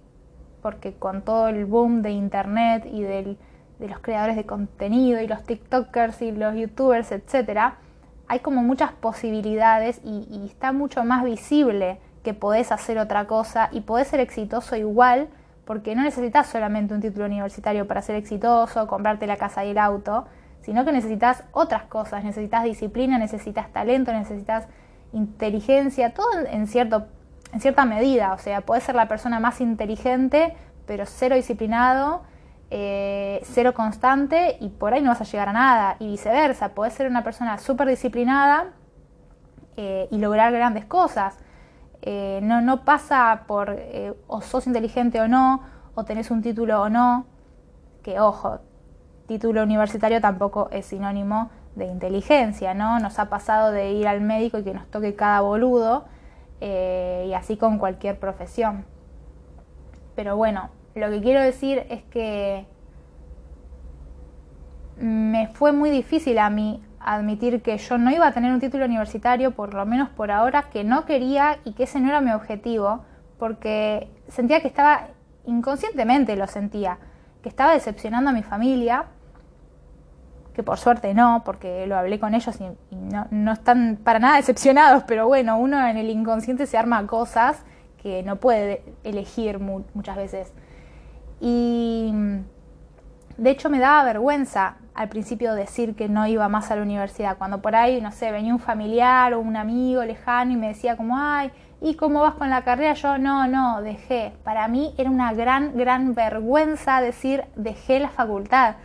porque 0.64 0.94
con 0.94 1.20
todo 1.20 1.48
el 1.48 1.66
boom 1.66 2.00
de 2.00 2.12
internet 2.12 2.86
y 2.90 3.02
de 3.02 3.36
los 3.80 3.98
creadores 3.98 4.34
de 4.34 4.46
contenido 4.46 5.20
y 5.20 5.26
los 5.26 5.44
TikTokers 5.44 6.22
y 6.22 6.32
los 6.32 6.54
YouTubers, 6.54 7.12
etcétera, 7.12 7.74
hay 8.28 8.38
como 8.38 8.62
muchas 8.62 8.92
posibilidades 8.92 10.00
y, 10.02 10.26
y 10.30 10.46
está 10.46 10.72
mucho 10.72 11.04
más 11.04 11.22
visible 11.22 11.98
que 12.22 12.32
podés 12.32 12.72
hacer 12.72 12.96
otra 12.96 13.26
cosa 13.26 13.68
y 13.72 13.82
podés 13.82 14.08
ser 14.08 14.20
exitoso 14.20 14.74
igual 14.74 15.28
porque 15.66 15.94
no 15.94 16.02
necesitas 16.02 16.46
solamente 16.46 16.94
un 16.94 17.02
título 17.02 17.26
universitario 17.26 17.86
para 17.86 18.00
ser 18.00 18.16
exitoso, 18.16 18.86
comprarte 18.86 19.26
la 19.26 19.36
casa 19.36 19.66
y 19.66 19.72
el 19.72 19.78
auto, 19.78 20.24
sino 20.62 20.86
que 20.86 20.92
necesitas 20.92 21.44
otras 21.52 21.82
cosas, 21.82 22.24
necesitas 22.24 22.64
disciplina, 22.64 23.18
necesitas 23.18 23.70
talento, 23.70 24.14
necesitas 24.14 24.66
inteligencia, 25.12 26.14
todo 26.14 26.26
en, 26.50 26.66
cierto, 26.68 27.06
en 27.54 27.60
cierta 27.60 27.84
medida, 27.84 28.32
o 28.32 28.38
sea, 28.38 28.62
puedes 28.62 28.82
ser 28.82 28.96
la 28.96 29.06
persona 29.06 29.38
más 29.38 29.60
inteligente, 29.60 30.56
pero 30.86 31.06
cero 31.06 31.36
disciplinado, 31.36 32.22
eh, 32.70 33.40
cero 33.44 33.74
constante 33.74 34.56
y 34.60 34.70
por 34.70 34.92
ahí 34.92 35.02
no 35.02 35.10
vas 35.10 35.20
a 35.20 35.24
llegar 35.24 35.48
a 35.48 35.52
nada, 35.52 35.96
y 36.00 36.08
viceversa, 36.08 36.70
puedes 36.70 36.94
ser 36.94 37.08
una 37.08 37.22
persona 37.22 37.58
súper 37.58 37.88
disciplinada 37.88 38.72
eh, 39.76 40.08
y 40.10 40.18
lograr 40.18 40.52
grandes 40.52 40.84
cosas. 40.84 41.38
Eh, 42.02 42.40
no, 42.42 42.60
no 42.60 42.84
pasa 42.84 43.44
por 43.46 43.78
o 44.26 44.40
sos 44.40 44.66
inteligente 44.66 45.20
o 45.20 45.28
no, 45.28 45.62
o 45.94 46.04
tenés 46.04 46.32
un 46.32 46.42
título 46.42 46.82
o 46.82 46.88
no, 46.88 47.26
que 48.02 48.18
ojo, 48.18 48.58
título 49.28 49.62
universitario 49.62 50.20
tampoco 50.20 50.68
es 50.72 50.86
sinónimo 50.86 51.50
de 51.76 51.86
inteligencia, 51.86 52.74
¿no? 52.74 52.98
Nos 52.98 53.20
ha 53.20 53.30
pasado 53.30 53.70
de 53.70 53.92
ir 53.92 54.08
al 54.08 54.20
médico 54.20 54.58
y 54.58 54.64
que 54.64 54.74
nos 54.74 54.88
toque 54.88 55.14
cada 55.14 55.40
boludo, 55.40 56.04
y 56.60 57.32
así 57.34 57.56
con 57.56 57.78
cualquier 57.78 58.18
profesión. 58.18 58.84
Pero 60.14 60.36
bueno, 60.36 60.70
lo 60.94 61.10
que 61.10 61.20
quiero 61.20 61.40
decir 61.40 61.86
es 61.90 62.02
que 62.04 62.66
me 64.96 65.48
fue 65.48 65.72
muy 65.72 65.90
difícil 65.90 66.38
a 66.38 66.50
mí 66.50 66.82
admitir 67.00 67.62
que 67.62 67.76
yo 67.76 67.98
no 67.98 68.10
iba 68.10 68.26
a 68.26 68.32
tener 68.32 68.52
un 68.52 68.60
título 68.60 68.86
universitario, 68.86 69.50
por 69.50 69.74
lo 69.74 69.84
menos 69.84 70.08
por 70.08 70.30
ahora, 70.30 70.70
que 70.70 70.84
no 70.84 71.04
quería 71.04 71.58
y 71.64 71.72
que 71.72 71.82
ese 71.82 72.00
no 72.00 72.08
era 72.08 72.20
mi 72.20 72.30
objetivo, 72.30 73.04
porque 73.38 74.08
sentía 74.28 74.60
que 74.60 74.68
estaba, 74.68 75.08
inconscientemente 75.44 76.36
lo 76.36 76.46
sentía, 76.46 76.98
que 77.42 77.48
estaba 77.50 77.72
decepcionando 77.72 78.30
a 78.30 78.32
mi 78.32 78.42
familia, 78.42 79.06
que 80.54 80.62
por 80.62 80.78
suerte 80.78 81.14
no, 81.14 81.42
porque 81.44 81.86
lo 81.86 81.96
hablé 81.96 82.18
con 82.20 82.34
ellos 82.34 82.56
y, 82.60 82.96
no, 82.96 83.26
no, 83.30 83.52
están 83.52 83.98
para 84.02 84.18
nada 84.18 84.36
decepcionados, 84.38 85.04
pero 85.06 85.26
bueno, 85.26 85.58
uno 85.58 85.86
en 85.86 85.96
el 85.96 86.10
inconsciente 86.10 86.66
se 86.66 86.78
arma 86.78 87.06
cosas 87.06 87.62
que 88.02 88.22
no 88.22 88.36
puede 88.36 88.82
elegir 89.02 89.58
muchas 89.58 90.16
veces. 90.16 90.52
Y 91.40 92.12
de 93.36 93.50
hecho 93.50 93.68
me 93.70 93.80
daba 93.80 94.04
vergüenza 94.04 94.76
al 94.94 95.08
principio 95.08 95.54
decir 95.54 95.96
que 95.96 96.08
no 96.08 96.26
iba 96.26 96.48
más 96.48 96.70
a 96.70 96.76
la 96.76 96.82
universidad, 96.82 97.36
cuando 97.36 97.60
por 97.60 97.74
ahí, 97.74 98.00
no 98.00 98.12
sé, 98.12 98.30
venía 98.30 98.52
un 98.52 98.60
familiar 98.60 99.34
o 99.34 99.40
un 99.40 99.56
amigo 99.56 100.04
lejano 100.04 100.52
y 100.52 100.56
me 100.56 100.68
decía 100.68 100.96
como, 100.96 101.18
ay, 101.18 101.50
¿y 101.80 101.96
cómo 101.96 102.20
vas 102.20 102.34
con 102.34 102.48
la 102.48 102.62
carrera? 102.62 102.94
Yo 102.94 103.18
no, 103.18 103.48
no, 103.48 103.82
dejé. 103.82 104.32
Para 104.44 104.68
mí 104.68 104.94
era 104.96 105.10
una 105.10 105.32
gran, 105.32 105.76
gran 105.76 106.14
vergüenza 106.14 107.00
decir 107.00 107.44
dejé 107.56 107.98
la 107.98 108.08
facultad. 108.08 108.76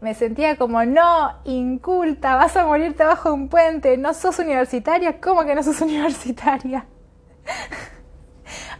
Me 0.00 0.14
sentía 0.14 0.56
como, 0.56 0.84
no, 0.84 1.34
inculta, 1.44 2.36
vas 2.36 2.56
a 2.56 2.64
morirte 2.64 3.04
bajo 3.04 3.34
un 3.34 3.48
puente, 3.48 3.98
no 3.98 4.14
sos 4.14 4.38
universitaria, 4.38 5.20
¿cómo 5.20 5.44
que 5.44 5.54
no 5.54 5.62
sos 5.62 5.80
universitaria? 5.82 6.86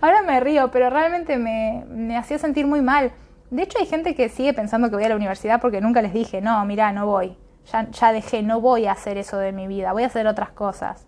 Ahora 0.00 0.22
me 0.22 0.40
río, 0.40 0.70
pero 0.70 0.88
realmente 0.88 1.36
me, 1.36 1.84
me 1.88 2.16
hacía 2.16 2.38
sentir 2.38 2.66
muy 2.66 2.80
mal. 2.80 3.12
De 3.50 3.62
hecho, 3.62 3.78
hay 3.78 3.86
gente 3.86 4.14
que 4.14 4.28
sigue 4.28 4.54
pensando 4.54 4.88
que 4.88 4.96
voy 4.96 5.04
a 5.04 5.08
la 5.10 5.16
universidad 5.16 5.60
porque 5.60 5.80
nunca 5.80 6.00
les 6.00 6.12
dije, 6.12 6.40
no, 6.40 6.64
mira, 6.64 6.92
no 6.92 7.04
voy. 7.04 7.36
Ya, 7.70 7.90
ya 7.90 8.12
dejé, 8.12 8.42
no 8.42 8.60
voy 8.60 8.86
a 8.86 8.92
hacer 8.92 9.18
eso 9.18 9.36
de 9.36 9.52
mi 9.52 9.66
vida, 9.66 9.92
voy 9.92 10.04
a 10.04 10.06
hacer 10.06 10.26
otras 10.26 10.50
cosas. 10.50 11.06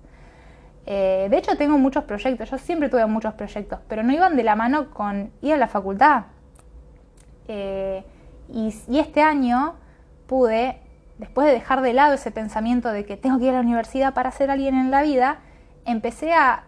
Eh, 0.84 1.28
de 1.30 1.38
hecho, 1.38 1.56
tengo 1.56 1.78
muchos 1.78 2.04
proyectos, 2.04 2.50
yo 2.50 2.58
siempre 2.58 2.88
tuve 2.88 3.06
muchos 3.06 3.34
proyectos, 3.34 3.78
pero 3.88 4.02
no 4.02 4.12
iban 4.12 4.36
de 4.36 4.42
la 4.42 4.56
mano 4.56 4.90
con 4.90 5.30
ir 5.40 5.54
a 5.54 5.56
la 5.56 5.68
facultad. 5.68 6.24
Eh, 7.48 8.04
y, 8.52 8.74
y 8.88 8.98
este 8.98 9.22
año 9.22 9.76
pude, 10.26 10.80
después 11.18 11.46
de 11.46 11.52
dejar 11.52 11.82
de 11.82 11.92
lado 11.92 12.14
ese 12.14 12.30
pensamiento 12.30 12.90
de 12.90 13.04
que 13.04 13.16
tengo 13.16 13.38
que 13.38 13.44
ir 13.44 13.50
a 13.50 13.54
la 13.54 13.60
universidad 13.60 14.14
para 14.14 14.30
ser 14.30 14.50
alguien 14.50 14.74
en 14.74 14.90
la 14.90 15.02
vida, 15.02 15.38
empecé 15.84 16.32
a 16.32 16.64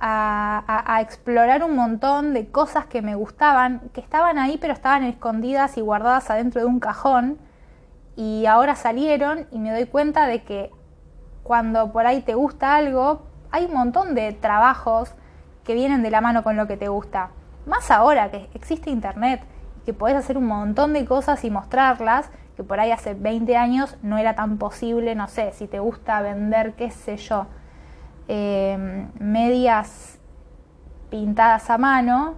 a, 0.00 0.98
explorar 1.02 1.62
un 1.62 1.76
montón 1.76 2.32
de 2.32 2.48
cosas 2.48 2.86
que 2.86 3.02
me 3.02 3.14
gustaban, 3.14 3.82
que 3.92 4.00
estaban 4.00 4.38
ahí 4.38 4.58
pero 4.58 4.72
estaban 4.72 5.04
escondidas 5.04 5.76
y 5.76 5.82
guardadas 5.82 6.30
adentro 6.30 6.60
de 6.60 6.66
un 6.66 6.80
cajón 6.80 7.38
y 8.16 8.46
ahora 8.46 8.74
salieron 8.74 9.46
y 9.50 9.58
me 9.58 9.72
doy 9.72 9.86
cuenta 9.86 10.26
de 10.26 10.42
que 10.42 10.70
cuando 11.42 11.92
por 11.92 12.06
ahí 12.06 12.22
te 12.22 12.34
gusta 12.34 12.76
algo, 12.76 13.22
hay 13.50 13.66
un 13.66 13.74
montón 13.74 14.14
de 14.14 14.32
trabajos 14.32 15.14
que 15.64 15.74
vienen 15.74 16.02
de 16.02 16.10
la 16.10 16.20
mano 16.20 16.42
con 16.42 16.56
lo 16.56 16.66
que 16.66 16.76
te 16.76 16.88
gusta. 16.88 17.30
Más 17.66 17.90
ahora 17.90 18.30
que 18.30 18.48
existe 18.54 18.90
internet, 18.90 19.42
que 19.84 19.94
podés 19.94 20.16
hacer 20.16 20.38
un 20.38 20.46
montón 20.46 20.92
de 20.92 21.04
cosas 21.04 21.44
y 21.44 21.50
mostrarlas, 21.50 22.30
que 22.56 22.64
por 22.64 22.80
ahí 22.80 22.90
hace 22.90 23.14
20 23.14 23.56
años 23.56 23.96
no 24.02 24.18
era 24.18 24.34
tan 24.34 24.58
posible, 24.58 25.14
no 25.14 25.28
sé, 25.28 25.52
si 25.52 25.66
te 25.66 25.78
gusta 25.78 26.20
vender, 26.20 26.74
qué 26.74 26.90
sé 26.90 27.16
yo, 27.16 27.46
Em, 28.32 29.10
medias 29.18 30.20
pintadas 31.10 31.68
a 31.68 31.78
mano. 31.78 32.36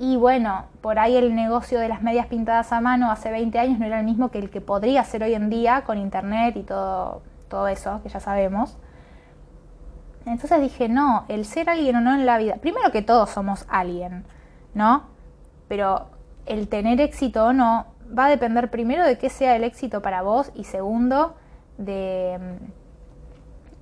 Y 0.00 0.16
bueno, 0.16 0.64
por 0.80 0.98
ahí 0.98 1.16
el 1.16 1.36
negocio 1.36 1.78
de 1.78 1.88
las 1.88 2.02
medias 2.02 2.26
pintadas 2.26 2.72
a 2.72 2.80
mano 2.80 3.08
hace 3.12 3.30
20 3.30 3.60
años 3.60 3.78
no 3.78 3.86
era 3.86 4.00
el 4.00 4.04
mismo 4.04 4.32
que 4.32 4.40
el 4.40 4.50
que 4.50 4.60
podría 4.60 5.04
ser 5.04 5.22
hoy 5.22 5.34
en 5.34 5.50
día 5.50 5.82
con 5.82 5.98
internet 5.98 6.56
y 6.56 6.64
todo, 6.64 7.22
todo 7.48 7.68
eso 7.68 8.00
que 8.02 8.08
ya 8.08 8.18
sabemos. 8.18 8.76
Entonces 10.26 10.60
dije, 10.60 10.88
no, 10.88 11.26
el 11.28 11.44
ser 11.44 11.70
alguien 11.70 11.94
o 11.94 12.00
no 12.00 12.14
en 12.14 12.26
la 12.26 12.36
vida, 12.36 12.56
primero 12.56 12.90
que 12.90 13.02
todos 13.02 13.30
somos 13.30 13.66
alguien, 13.68 14.24
¿no? 14.74 15.04
Pero 15.68 16.08
el 16.48 16.68
tener 16.68 17.00
éxito 17.00 17.46
o 17.46 17.52
no 17.52 17.86
va 18.16 18.26
a 18.26 18.28
depender 18.28 18.70
primero 18.70 19.04
de 19.04 19.18
qué 19.18 19.30
sea 19.30 19.56
el 19.56 19.64
éxito 19.64 20.02
para 20.02 20.22
vos 20.22 20.50
y 20.54 20.64
segundo 20.64 21.36
de 21.76 22.38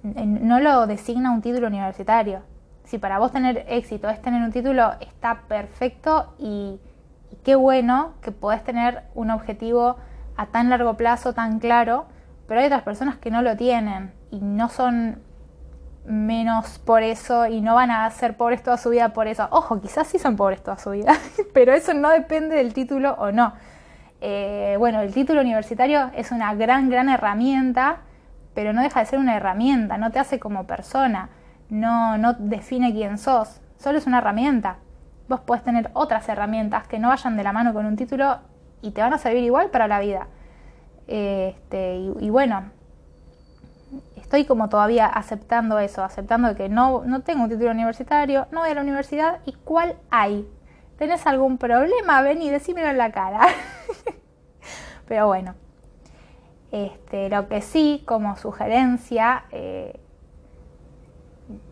no 0.03 0.61
lo 0.61 0.87
designa 0.87 1.33
un 1.33 1.43
título 1.43 1.67
universitario. 1.67 2.43
Si 2.85 2.99
para 2.99 3.19
vos 3.19 3.33
tener 3.33 3.65
éxito 3.69 4.09
es 4.09 4.23
tener 4.23 4.43
un 4.43 4.53
título, 4.53 4.93
está 5.01 5.43
perfecto 5.49 6.35
y, 6.39 6.79
qué 7.43 7.57
bueno 7.57 8.15
que 8.23 8.33
podés 8.33 8.63
tener 8.63 9.03
un 9.15 9.31
objetivo 9.31 9.97
a 10.37 10.47
tan 10.47 10.71
largo 10.71 10.95
plazo, 10.95 11.33
tan 11.33 11.59
claro, 11.59 12.07
pero 12.47 12.61
hay 12.61 12.67
otras 12.67 12.83
personas 12.83 13.17
que 13.17 13.31
no 13.31 13.43
lo 13.43 13.57
tienen 13.57 14.13
y 14.31 14.41
no 14.41 14.69
son 14.69 15.23
menos 16.07 16.79
por 16.79 17.03
eso 17.03 17.47
y 17.47 17.61
no 17.61 17.75
van 17.75 17.91
a 17.91 18.09
ser 18.11 18.37
pobres 18.37 18.63
toda 18.63 18.77
su 18.77 18.91
vida 18.91 19.11
por 19.11 19.27
eso. 19.27 19.49
Ojo, 19.51 19.81
quizás 19.81 20.07
sí 20.07 20.19
son 20.19 20.37
pobres 20.37 20.63
toda 20.63 20.79
su 20.79 20.91
vida, 20.91 21.15
pero 21.55 21.73
eso 21.73 21.95
no 21.95 22.11
depende 22.11 22.57
del 22.57 22.73
título 22.73 23.15
o 23.19 23.33
no. 23.33 23.53
Eh, 24.21 24.77
bueno, 24.79 25.01
el 25.01 25.13
título 25.13 25.41
universitario 25.41 26.11
es 26.15 26.33
una 26.33 26.55
gran, 26.55 26.89
gran 26.89 27.09
herramienta 27.09 28.01
pero 28.57 28.73
no 28.73 28.81
deja 28.81 29.01
de 29.01 29.07
ser 29.07 29.19
una 29.19 29.37
herramienta, 29.37 29.99
no 29.99 30.11
te 30.11 30.19
hace 30.19 30.41
como 30.41 30.67
persona, 30.67 31.29
no, 31.69 32.17
no 32.17 32.33
define 32.33 32.91
quién 32.95 33.19
sos, 33.19 33.61
solo 33.77 33.99
es 33.99 34.07
una 34.07 34.19
herramienta. 34.19 34.79
Vos 35.29 35.41
podés 35.41 35.63
tener 35.63 35.91
otras 35.93 36.27
herramientas 36.31 36.89
que 36.89 36.99
no 36.99 37.09
vayan 37.09 37.37
de 37.37 37.45
la 37.45 37.53
mano 37.53 37.75
con 37.75 37.85
un 37.85 37.97
título 37.97 38.39
y 38.81 38.93
te 38.93 39.03
van 39.03 39.13
a 39.13 39.19
servir 39.19 39.45
igual 39.45 39.69
para 39.69 39.89
la 39.89 40.01
vida. 40.01 40.29
Este, 41.07 41.99
y, 42.19 42.31
bueno, 42.31 42.71
estoy 44.27 44.45
como 44.45 44.69
todavía 44.69 45.07
aceptando 45.07 45.79
eso, 45.79 46.03
aceptando 46.03 46.57
que 46.57 46.69
no, 46.69 47.05
no 47.05 47.21
tengo 47.21 47.45
un 47.45 47.49
título 47.49 47.71
universitario, 47.71 48.49
no 48.51 48.61
voy 48.61 48.71
a 48.71 48.75
la 48.75 48.81
universidad 48.81 49.39
y 49.47 49.53
cuál 49.53 49.95
hay. 50.11 50.51
¿Tenés 50.99 51.29
algún 51.29 51.59
problema? 51.59 52.23
Ven 52.23 52.43
y 52.43 52.51
decímelo 52.51 52.89
en 52.89 52.99
la 52.99 53.13
cara. 53.13 53.47
Pero 55.07 55.29
bueno, 55.29 55.55
este, 56.73 57.29
lo 57.29 57.47
que 57.47 57.61
sí, 57.61 58.03
como 58.05 58.37
sugerencia, 58.37 59.45
eh, 59.53 60.01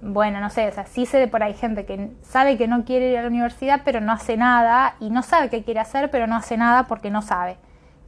bueno, 0.01 0.39
no 0.39 0.49
sé, 0.49 0.69
o 0.69 0.73
sea, 0.73 0.87
sí 0.87 1.07
sé 1.07 1.19
de 1.19 1.27
por 1.27 1.43
ahí 1.43 1.55
gente 1.55 1.85
que 1.85 2.13
sabe 2.23 2.57
que 2.57 2.69
no 2.69 2.85
quiere 2.85 3.11
ir 3.11 3.19
a 3.19 3.23
la 3.23 3.29
universidad, 3.29 3.81
pero 3.85 4.01
no 4.01 4.13
hace 4.13 4.37
nada, 4.37 4.95
y 5.01 5.11
no 5.11 5.25
sabe 5.25 5.51
qué 5.51 5.65
quiere 5.65 5.81
hacer, 5.81 6.09
pero 6.13 6.29
no 6.29 6.37
hace 6.37 6.57
nada 6.57 6.87
porque 6.87 7.11
no 7.11 7.21
sabe. 7.21 7.57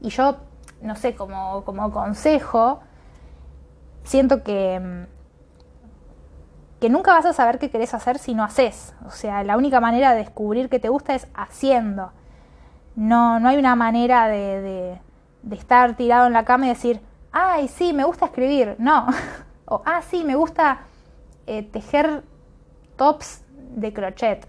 Y 0.00 0.10
yo, 0.10 0.36
no 0.82 0.94
sé, 0.94 1.16
como, 1.16 1.64
como 1.64 1.90
consejo, 1.90 2.82
siento 4.06 4.42
que, 4.42 4.80
mm, 4.80 5.06
que 6.80 6.88
nunca 6.88 7.12
vas 7.12 7.26
a 7.26 7.32
saber 7.32 7.58
qué 7.58 7.70
querés 7.70 7.94
hacer 7.94 8.18
si 8.18 8.34
no 8.34 8.44
haces. 8.44 8.94
O 9.06 9.10
sea, 9.10 9.44
la 9.44 9.56
única 9.56 9.80
manera 9.80 10.12
de 10.12 10.18
descubrir 10.18 10.68
qué 10.68 10.78
te 10.78 10.88
gusta 10.88 11.14
es 11.14 11.28
haciendo. 11.34 12.12
No, 12.94 13.38
no 13.40 13.48
hay 13.50 13.58
una 13.58 13.76
manera 13.76 14.28
de 14.28 14.98
de 15.46 15.54
estar 15.54 15.94
tirado 15.94 16.26
en 16.26 16.32
la 16.32 16.44
cama 16.44 16.66
y 16.66 16.70
decir, 16.70 17.00
ay, 17.32 17.68
sí, 17.68 17.92
me 17.92 18.04
gusta 18.04 18.26
escribir. 18.26 18.74
No. 18.78 19.06
o, 19.64 19.80
ah, 19.86 20.02
sí, 20.02 20.24
me 20.24 20.34
gusta 20.34 20.80
eh, 21.46 21.62
tejer 21.62 22.24
tops 22.96 23.44
de 23.76 23.92
crochet. 23.92 24.46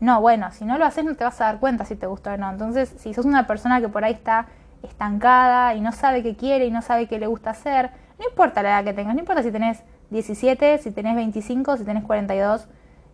No, 0.00 0.20
bueno, 0.20 0.52
si 0.52 0.66
no 0.66 0.76
lo 0.76 0.84
haces 0.84 1.04
no 1.04 1.14
te 1.14 1.24
vas 1.24 1.40
a 1.40 1.44
dar 1.44 1.60
cuenta 1.60 1.86
si 1.86 1.96
te 1.96 2.06
gusta 2.06 2.34
o 2.34 2.36
no. 2.36 2.50
Entonces, 2.50 2.94
si 2.98 3.14
sos 3.14 3.24
una 3.24 3.46
persona 3.46 3.80
que 3.80 3.88
por 3.88 4.04
ahí 4.04 4.12
está 4.12 4.46
estancada 4.82 5.74
y 5.74 5.80
no 5.80 5.92
sabe 5.92 6.22
qué 6.22 6.36
quiere 6.36 6.66
y 6.66 6.70
no 6.70 6.82
sabe 6.82 7.08
qué 7.08 7.18
le 7.18 7.26
gusta 7.26 7.50
hacer, 7.50 7.90
no 8.24 8.30
importa 8.30 8.62
la 8.62 8.70
edad 8.70 8.84
que 8.84 8.92
tengas, 8.92 9.14
no 9.14 9.20
importa 9.20 9.42
si 9.42 9.50
tenés 9.50 9.82
17, 10.10 10.78
si 10.78 10.90
tenés 10.90 11.16
25, 11.16 11.76
si 11.76 11.84
tenés 11.84 12.04
42. 12.04 12.68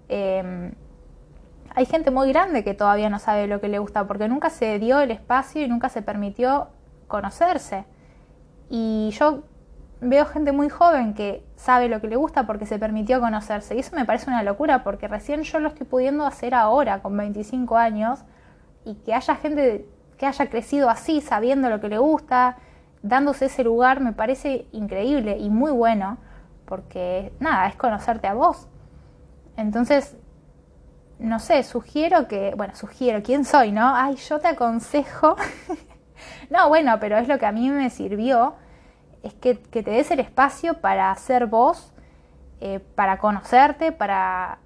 Em, 0.08 0.72
hay 1.74 1.86
gente 1.86 2.10
muy 2.10 2.28
grande 2.30 2.64
que 2.64 2.74
todavía 2.74 3.10
no 3.10 3.18
sabe 3.18 3.46
lo 3.46 3.60
que 3.60 3.68
le 3.68 3.78
gusta 3.78 4.06
porque 4.06 4.28
nunca 4.28 4.50
se 4.50 4.78
dio 4.78 5.00
el 5.00 5.10
espacio 5.10 5.62
y 5.62 5.68
nunca 5.68 5.88
se 5.88 6.02
permitió 6.02 6.68
conocerse. 7.06 7.84
Y 8.68 9.10
yo 9.18 9.44
veo 10.00 10.24
gente 10.26 10.52
muy 10.52 10.68
joven 10.68 11.14
que 11.14 11.44
sabe 11.56 11.88
lo 11.88 12.00
que 12.00 12.08
le 12.08 12.16
gusta 12.16 12.46
porque 12.46 12.66
se 12.66 12.78
permitió 12.78 13.20
conocerse. 13.20 13.74
Y 13.76 13.80
eso 13.80 13.94
me 13.96 14.04
parece 14.04 14.30
una 14.30 14.42
locura 14.42 14.82
porque 14.82 15.08
recién 15.08 15.42
yo 15.42 15.60
lo 15.60 15.68
estoy 15.68 15.86
pudiendo 15.86 16.24
hacer 16.24 16.54
ahora 16.54 17.02
con 17.02 17.16
25 17.16 17.76
años 17.76 18.24
y 18.84 18.94
que 18.94 19.14
haya 19.14 19.36
gente 19.36 19.86
que 20.18 20.26
haya 20.26 20.50
crecido 20.50 20.90
así, 20.90 21.22
sabiendo 21.22 21.70
lo 21.70 21.80
que 21.80 21.88
le 21.88 21.98
gusta, 21.98 22.58
dándose 23.02 23.46
ese 23.46 23.64
lugar, 23.64 24.00
me 24.00 24.12
parece 24.12 24.66
increíble 24.72 25.38
y 25.38 25.50
muy 25.50 25.72
bueno 25.72 26.18
porque 26.70 27.32
nada, 27.40 27.66
es 27.66 27.74
conocerte 27.74 28.28
a 28.28 28.34
vos. 28.34 28.68
Entonces, 29.56 30.16
no 31.18 31.40
sé, 31.40 31.64
sugiero 31.64 32.28
que, 32.28 32.54
bueno, 32.56 32.74
sugiero, 32.76 33.22
¿quién 33.22 33.44
soy, 33.44 33.72
no? 33.72 33.94
Ay, 33.94 34.14
yo 34.16 34.38
te 34.38 34.48
aconsejo. 34.48 35.36
no, 36.50 36.68
bueno, 36.68 36.98
pero 37.00 37.18
es 37.18 37.26
lo 37.26 37.38
que 37.38 37.46
a 37.46 37.52
mí 37.52 37.68
me 37.70 37.90
sirvió 37.90 38.54
es 39.22 39.34
que, 39.34 39.54
te 39.54 39.82
des 39.82 40.10
el 40.10 40.20
espacio 40.20 40.74
para 40.74 41.14
ser 41.16 41.46
vos, 41.46 41.92
eh, 42.60 42.78
para 42.78 43.18
conocerte, 43.18 43.92
para, 43.92 44.58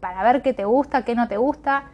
para 0.00 0.22
ver 0.22 0.40
qué 0.40 0.54
te 0.54 0.64
gusta, 0.64 1.04
qué 1.04 1.14
no 1.14 1.28
te 1.28 1.36
gusta. 1.36 1.90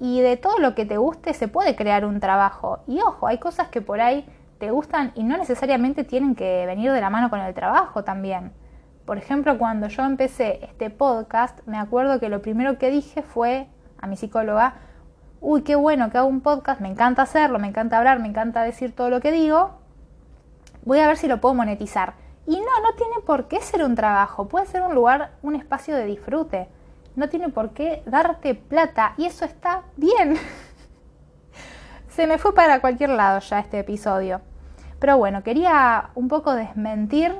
Y 0.00 0.20
de 0.20 0.36
todo 0.36 0.58
lo 0.58 0.74
que 0.74 0.84
te 0.84 0.98
guste 0.98 1.32
se 1.34 1.48
puede 1.48 1.76
crear 1.76 2.04
un 2.04 2.20
trabajo. 2.20 2.80
Y 2.86 3.00
ojo, 3.00 3.26
hay 3.26 3.38
cosas 3.38 3.68
que 3.68 3.80
por 3.80 4.00
ahí 4.00 4.26
te 4.58 4.70
gustan 4.70 5.12
y 5.14 5.24
no 5.24 5.36
necesariamente 5.36 6.04
tienen 6.04 6.34
que 6.34 6.64
venir 6.66 6.92
de 6.92 7.00
la 7.00 7.10
mano 7.10 7.30
con 7.30 7.40
el 7.40 7.54
trabajo 7.54 8.04
también. 8.04 8.52
Por 9.04 9.18
ejemplo, 9.18 9.58
cuando 9.58 9.88
yo 9.88 10.02
empecé 10.04 10.60
este 10.62 10.88
podcast, 10.90 11.60
me 11.66 11.78
acuerdo 11.78 12.20
que 12.20 12.28
lo 12.28 12.40
primero 12.40 12.78
que 12.78 12.90
dije 12.90 13.22
fue 13.22 13.68
a 14.00 14.06
mi 14.06 14.16
psicóloga, 14.16 14.76
uy, 15.40 15.62
qué 15.62 15.74
bueno 15.76 16.10
que 16.10 16.18
hago 16.18 16.28
un 16.28 16.40
podcast, 16.40 16.80
me 16.80 16.88
encanta 16.88 17.22
hacerlo, 17.22 17.58
me 17.58 17.68
encanta 17.68 17.98
hablar, 17.98 18.18
me 18.20 18.28
encanta 18.28 18.62
decir 18.62 18.94
todo 18.94 19.10
lo 19.10 19.20
que 19.20 19.30
digo, 19.30 19.72
voy 20.84 21.00
a 21.00 21.06
ver 21.06 21.18
si 21.18 21.28
lo 21.28 21.40
puedo 21.40 21.54
monetizar. 21.54 22.14
Y 22.46 22.56
no, 22.56 22.80
no 22.82 22.94
tiene 22.96 23.16
por 23.26 23.48
qué 23.48 23.60
ser 23.60 23.84
un 23.84 23.94
trabajo, 23.94 24.48
puede 24.48 24.66
ser 24.66 24.82
un 24.82 24.94
lugar, 24.94 25.32
un 25.42 25.54
espacio 25.54 25.96
de 25.96 26.06
disfrute. 26.06 26.68
No 27.16 27.28
tiene 27.28 27.48
por 27.48 27.70
qué 27.70 28.02
darte 28.06 28.54
plata 28.54 29.14
y 29.16 29.26
eso 29.26 29.44
está 29.44 29.82
bien. 29.96 30.36
Se 32.14 32.28
me 32.28 32.38
fue 32.38 32.54
para 32.54 32.80
cualquier 32.80 33.10
lado 33.10 33.40
ya 33.40 33.58
este 33.58 33.80
episodio. 33.80 34.40
Pero 35.00 35.18
bueno, 35.18 35.42
quería 35.42 36.10
un 36.14 36.28
poco 36.28 36.54
desmentir 36.54 37.34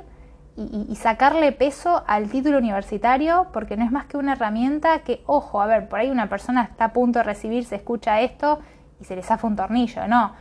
y, 0.57 0.85
y, 0.89 0.95
sacarle 0.95 1.51
peso 1.53 2.03
al 2.07 2.29
título 2.29 2.57
universitario 2.57 3.47
porque 3.53 3.77
no 3.77 3.85
es 3.85 3.91
más 3.91 4.05
que 4.05 4.17
una 4.17 4.33
herramienta 4.33 4.99
que, 4.99 5.21
ojo, 5.27 5.61
a 5.61 5.65
ver, 5.65 5.87
por 5.87 5.99
ahí 5.99 6.09
una 6.09 6.27
persona 6.27 6.63
está 6.63 6.85
a 6.85 6.93
punto 6.93 7.19
de 7.19 7.23
recibir, 7.23 7.65
se 7.65 7.75
escucha 7.75 8.19
esto 8.19 8.59
y 8.99 9.05
se 9.05 9.15
le 9.15 9.21
zafa 9.21 9.47
un 9.47 9.55
tornillo. 9.55 10.07
No, 10.07 10.33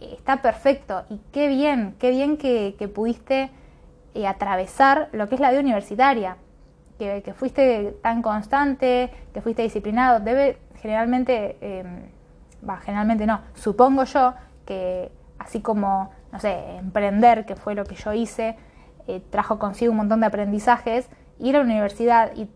está 0.00 0.42
perfecto 0.42 1.04
y 1.08 1.20
qué 1.32 1.46
bien, 1.46 1.94
qué 1.98 2.10
bien 2.10 2.36
que, 2.36 2.90
pudiste 2.92 3.50
eh, 4.14 4.26
atravesar 4.26 5.08
lo 5.12 5.28
que 5.28 5.36
es 5.36 5.40
la 5.40 5.50
vida 5.50 5.60
universitaria, 5.60 6.36
que, 6.98 7.32
fuiste 7.36 7.96
tan 8.02 8.20
constante, 8.22 9.10
que 9.32 9.40
fuiste 9.40 9.62
disciplinado. 9.62 10.20
Debe 10.20 10.58
generalmente, 10.80 11.56
em, 11.60 12.15
va, 12.68 12.78
generalmente 12.78 13.26
no, 13.26 13.40
supongo 13.54 14.04
yo 14.04 14.34
que 14.64 15.12
así 15.38 15.60
como, 15.60 16.10
no 16.32 16.40
sé, 16.40 16.76
emprender, 16.76 17.46
que 17.46 17.56
fue 17.56 17.74
lo 17.74 17.84
que 17.84 17.94
yo 17.94 18.12
hice, 18.12 18.56
eh, 19.06 19.22
trajo 19.30 19.58
consigo 19.58 19.92
un 19.92 19.98
montón 19.98 20.20
de 20.20 20.26
aprendizajes, 20.26 21.08
ir 21.38 21.56
a 21.56 21.58
la 21.60 21.64
universidad 21.64 22.32
y 22.34 22.48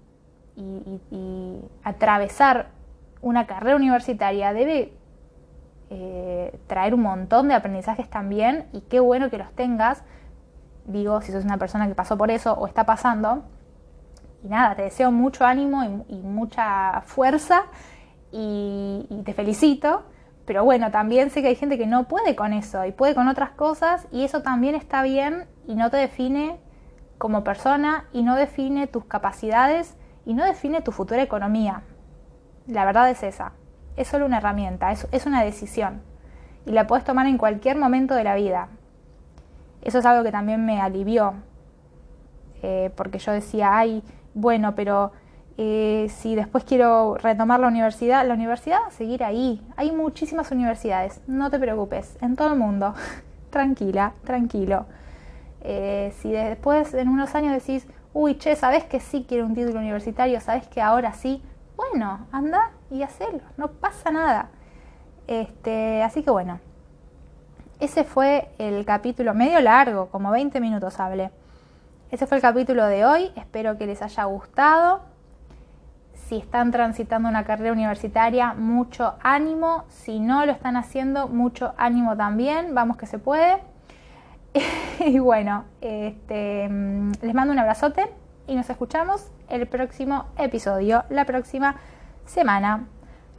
atravesar 1.84 2.68
una 3.22 3.46
carrera 3.46 3.76
universitaria 3.76 4.52
debe 4.52 4.92
eh, 5.92 6.58
traer 6.68 6.94
un 6.94 7.02
montón 7.02 7.48
de 7.48 7.54
aprendizajes 7.54 8.08
también 8.08 8.68
y 8.72 8.82
qué 8.82 9.00
bueno 9.00 9.28
que 9.28 9.38
los 9.38 9.52
tengas. 9.52 10.04
Digo, 10.86 11.20
si 11.20 11.32
sos 11.32 11.44
una 11.44 11.58
persona 11.58 11.88
que 11.88 11.94
pasó 11.94 12.16
por 12.16 12.30
eso 12.30 12.52
o 12.54 12.66
está 12.66 12.86
pasando. 12.86 13.42
Y 14.42 14.48
nada, 14.48 14.74
te 14.74 14.82
deseo 14.82 15.10
mucho 15.10 15.44
ánimo 15.44 16.04
y, 16.08 16.16
mucha 16.16 17.02
fuerza 17.02 17.64
y, 18.32 19.06
te 19.24 19.34
felicito. 19.34 20.04
Pero 20.46 20.64
bueno, 20.64 20.90
también 20.90 21.30
sé 21.30 21.42
que 21.42 21.48
hay 21.48 21.54
gente 21.54 21.78
que 21.78 21.86
no 21.86 22.08
puede 22.08 22.34
con 22.34 22.52
eso 22.52 22.84
y 22.84 22.92
puede 22.92 23.14
con 23.14 23.28
otras 23.28 23.50
cosas 23.50 24.08
y 24.10 24.24
eso 24.24 24.42
también 24.42 24.74
está 24.74 25.02
bien 25.02 25.46
y 25.66 25.76
no 25.76 25.90
te 25.90 25.96
define 25.96 26.58
como 27.18 27.44
persona 27.44 28.06
y 28.12 28.22
no 28.22 28.34
define 28.34 28.86
tus 28.86 29.04
capacidades 29.04 29.96
y 30.24 30.34
no 30.34 30.44
define 30.44 30.82
tu 30.82 30.90
futura 30.90 31.22
economía. 31.22 31.82
La 32.66 32.84
verdad 32.84 33.10
es 33.10 33.22
esa 33.22 33.52
es 34.00 34.08
solo 34.08 34.26
una 34.26 34.38
herramienta, 34.38 34.92
es, 34.92 35.26
una 35.26 35.42
decisión 35.42 36.02
y 36.66 36.72
la 36.72 36.86
puedes 36.86 37.04
tomar 37.04 37.26
en 37.26 37.38
cualquier 37.38 37.76
momento 37.76 38.14
de 38.14 38.24
la 38.24 38.34
vida. 38.34 38.68
Eso 39.82 39.98
es 39.98 40.06
algo 40.06 40.24
que 40.24 40.32
también 40.32 40.64
me 40.64 40.80
alivió, 40.80 41.34
eh, 42.62 42.90
porque 42.96 43.18
yo 43.18 43.32
decía, 43.32 43.76
ay, 43.76 44.02
bueno, 44.34 44.74
pero 44.74 45.12
eh, 45.62 46.08
si 46.08 46.34
después 46.36 46.64
quiero 46.64 47.16
retomar 47.18 47.60
la 47.60 47.68
universidad, 47.68 48.26
la 48.26 48.32
universidad 48.32 48.78
va 48.80 48.86
a 48.86 48.90
seguir 48.92 49.22
ahí. 49.22 49.60
Hay 49.76 49.92
muchísimas 49.92 50.50
universidades, 50.52 51.20
no 51.26 51.50
te 51.50 51.58
preocupes, 51.58 52.16
en 52.22 52.34
todo 52.34 52.54
el 52.54 52.58
mundo. 52.58 52.94
Tranquila, 53.50 54.14
tranquilo. 54.24 54.86
Eh, 55.60 56.14
si 56.16 56.32
después 56.32 56.94
en 56.94 57.10
unos 57.10 57.34
años 57.34 57.52
decís, 57.52 57.86
uy, 58.14 58.38
che, 58.38 58.56
sabes 58.56 58.84
que 58.84 59.00
sí 59.00 59.26
quiero 59.28 59.44
un 59.44 59.54
título 59.54 59.80
universitario, 59.80 60.40
sabes 60.40 60.66
que 60.66 60.80
ahora 60.80 61.12
sí, 61.12 61.42
bueno, 61.76 62.26
anda 62.32 62.70
y 62.90 63.02
hacelo, 63.02 63.40
no 63.58 63.68
pasa 63.68 64.10
nada. 64.10 64.48
Este, 65.26 66.02
así 66.02 66.22
que 66.22 66.30
bueno, 66.30 66.58
ese 67.80 68.04
fue 68.04 68.48
el 68.56 68.86
capítulo 68.86 69.34
medio 69.34 69.60
largo, 69.60 70.06
como 70.06 70.30
20 70.30 70.58
minutos 70.60 70.98
hablé. 71.00 71.30
Ese 72.10 72.26
fue 72.26 72.38
el 72.38 72.42
capítulo 72.42 72.86
de 72.86 73.04
hoy, 73.04 73.30
espero 73.36 73.76
que 73.76 73.86
les 73.86 74.00
haya 74.00 74.24
gustado. 74.24 75.09
Si 76.30 76.36
están 76.36 76.70
transitando 76.70 77.28
una 77.28 77.42
carrera 77.42 77.72
universitaria, 77.72 78.54
mucho 78.54 79.16
ánimo. 79.20 79.82
Si 79.88 80.20
no 80.20 80.46
lo 80.46 80.52
están 80.52 80.76
haciendo, 80.76 81.26
mucho 81.26 81.74
ánimo 81.76 82.16
también. 82.16 82.72
Vamos 82.72 82.98
que 82.98 83.06
se 83.06 83.18
puede. 83.18 83.56
y 85.00 85.18
bueno, 85.18 85.64
este, 85.80 86.68
mm, 86.68 87.14
les 87.22 87.34
mando 87.34 87.52
un 87.52 87.58
abrazote 87.58 88.12
y 88.46 88.54
nos 88.54 88.70
escuchamos 88.70 89.32
el 89.48 89.66
próximo 89.66 90.26
episodio, 90.38 91.02
la 91.10 91.24
próxima 91.24 91.74
semana. 92.26 92.86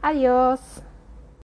Adiós. 0.02 0.82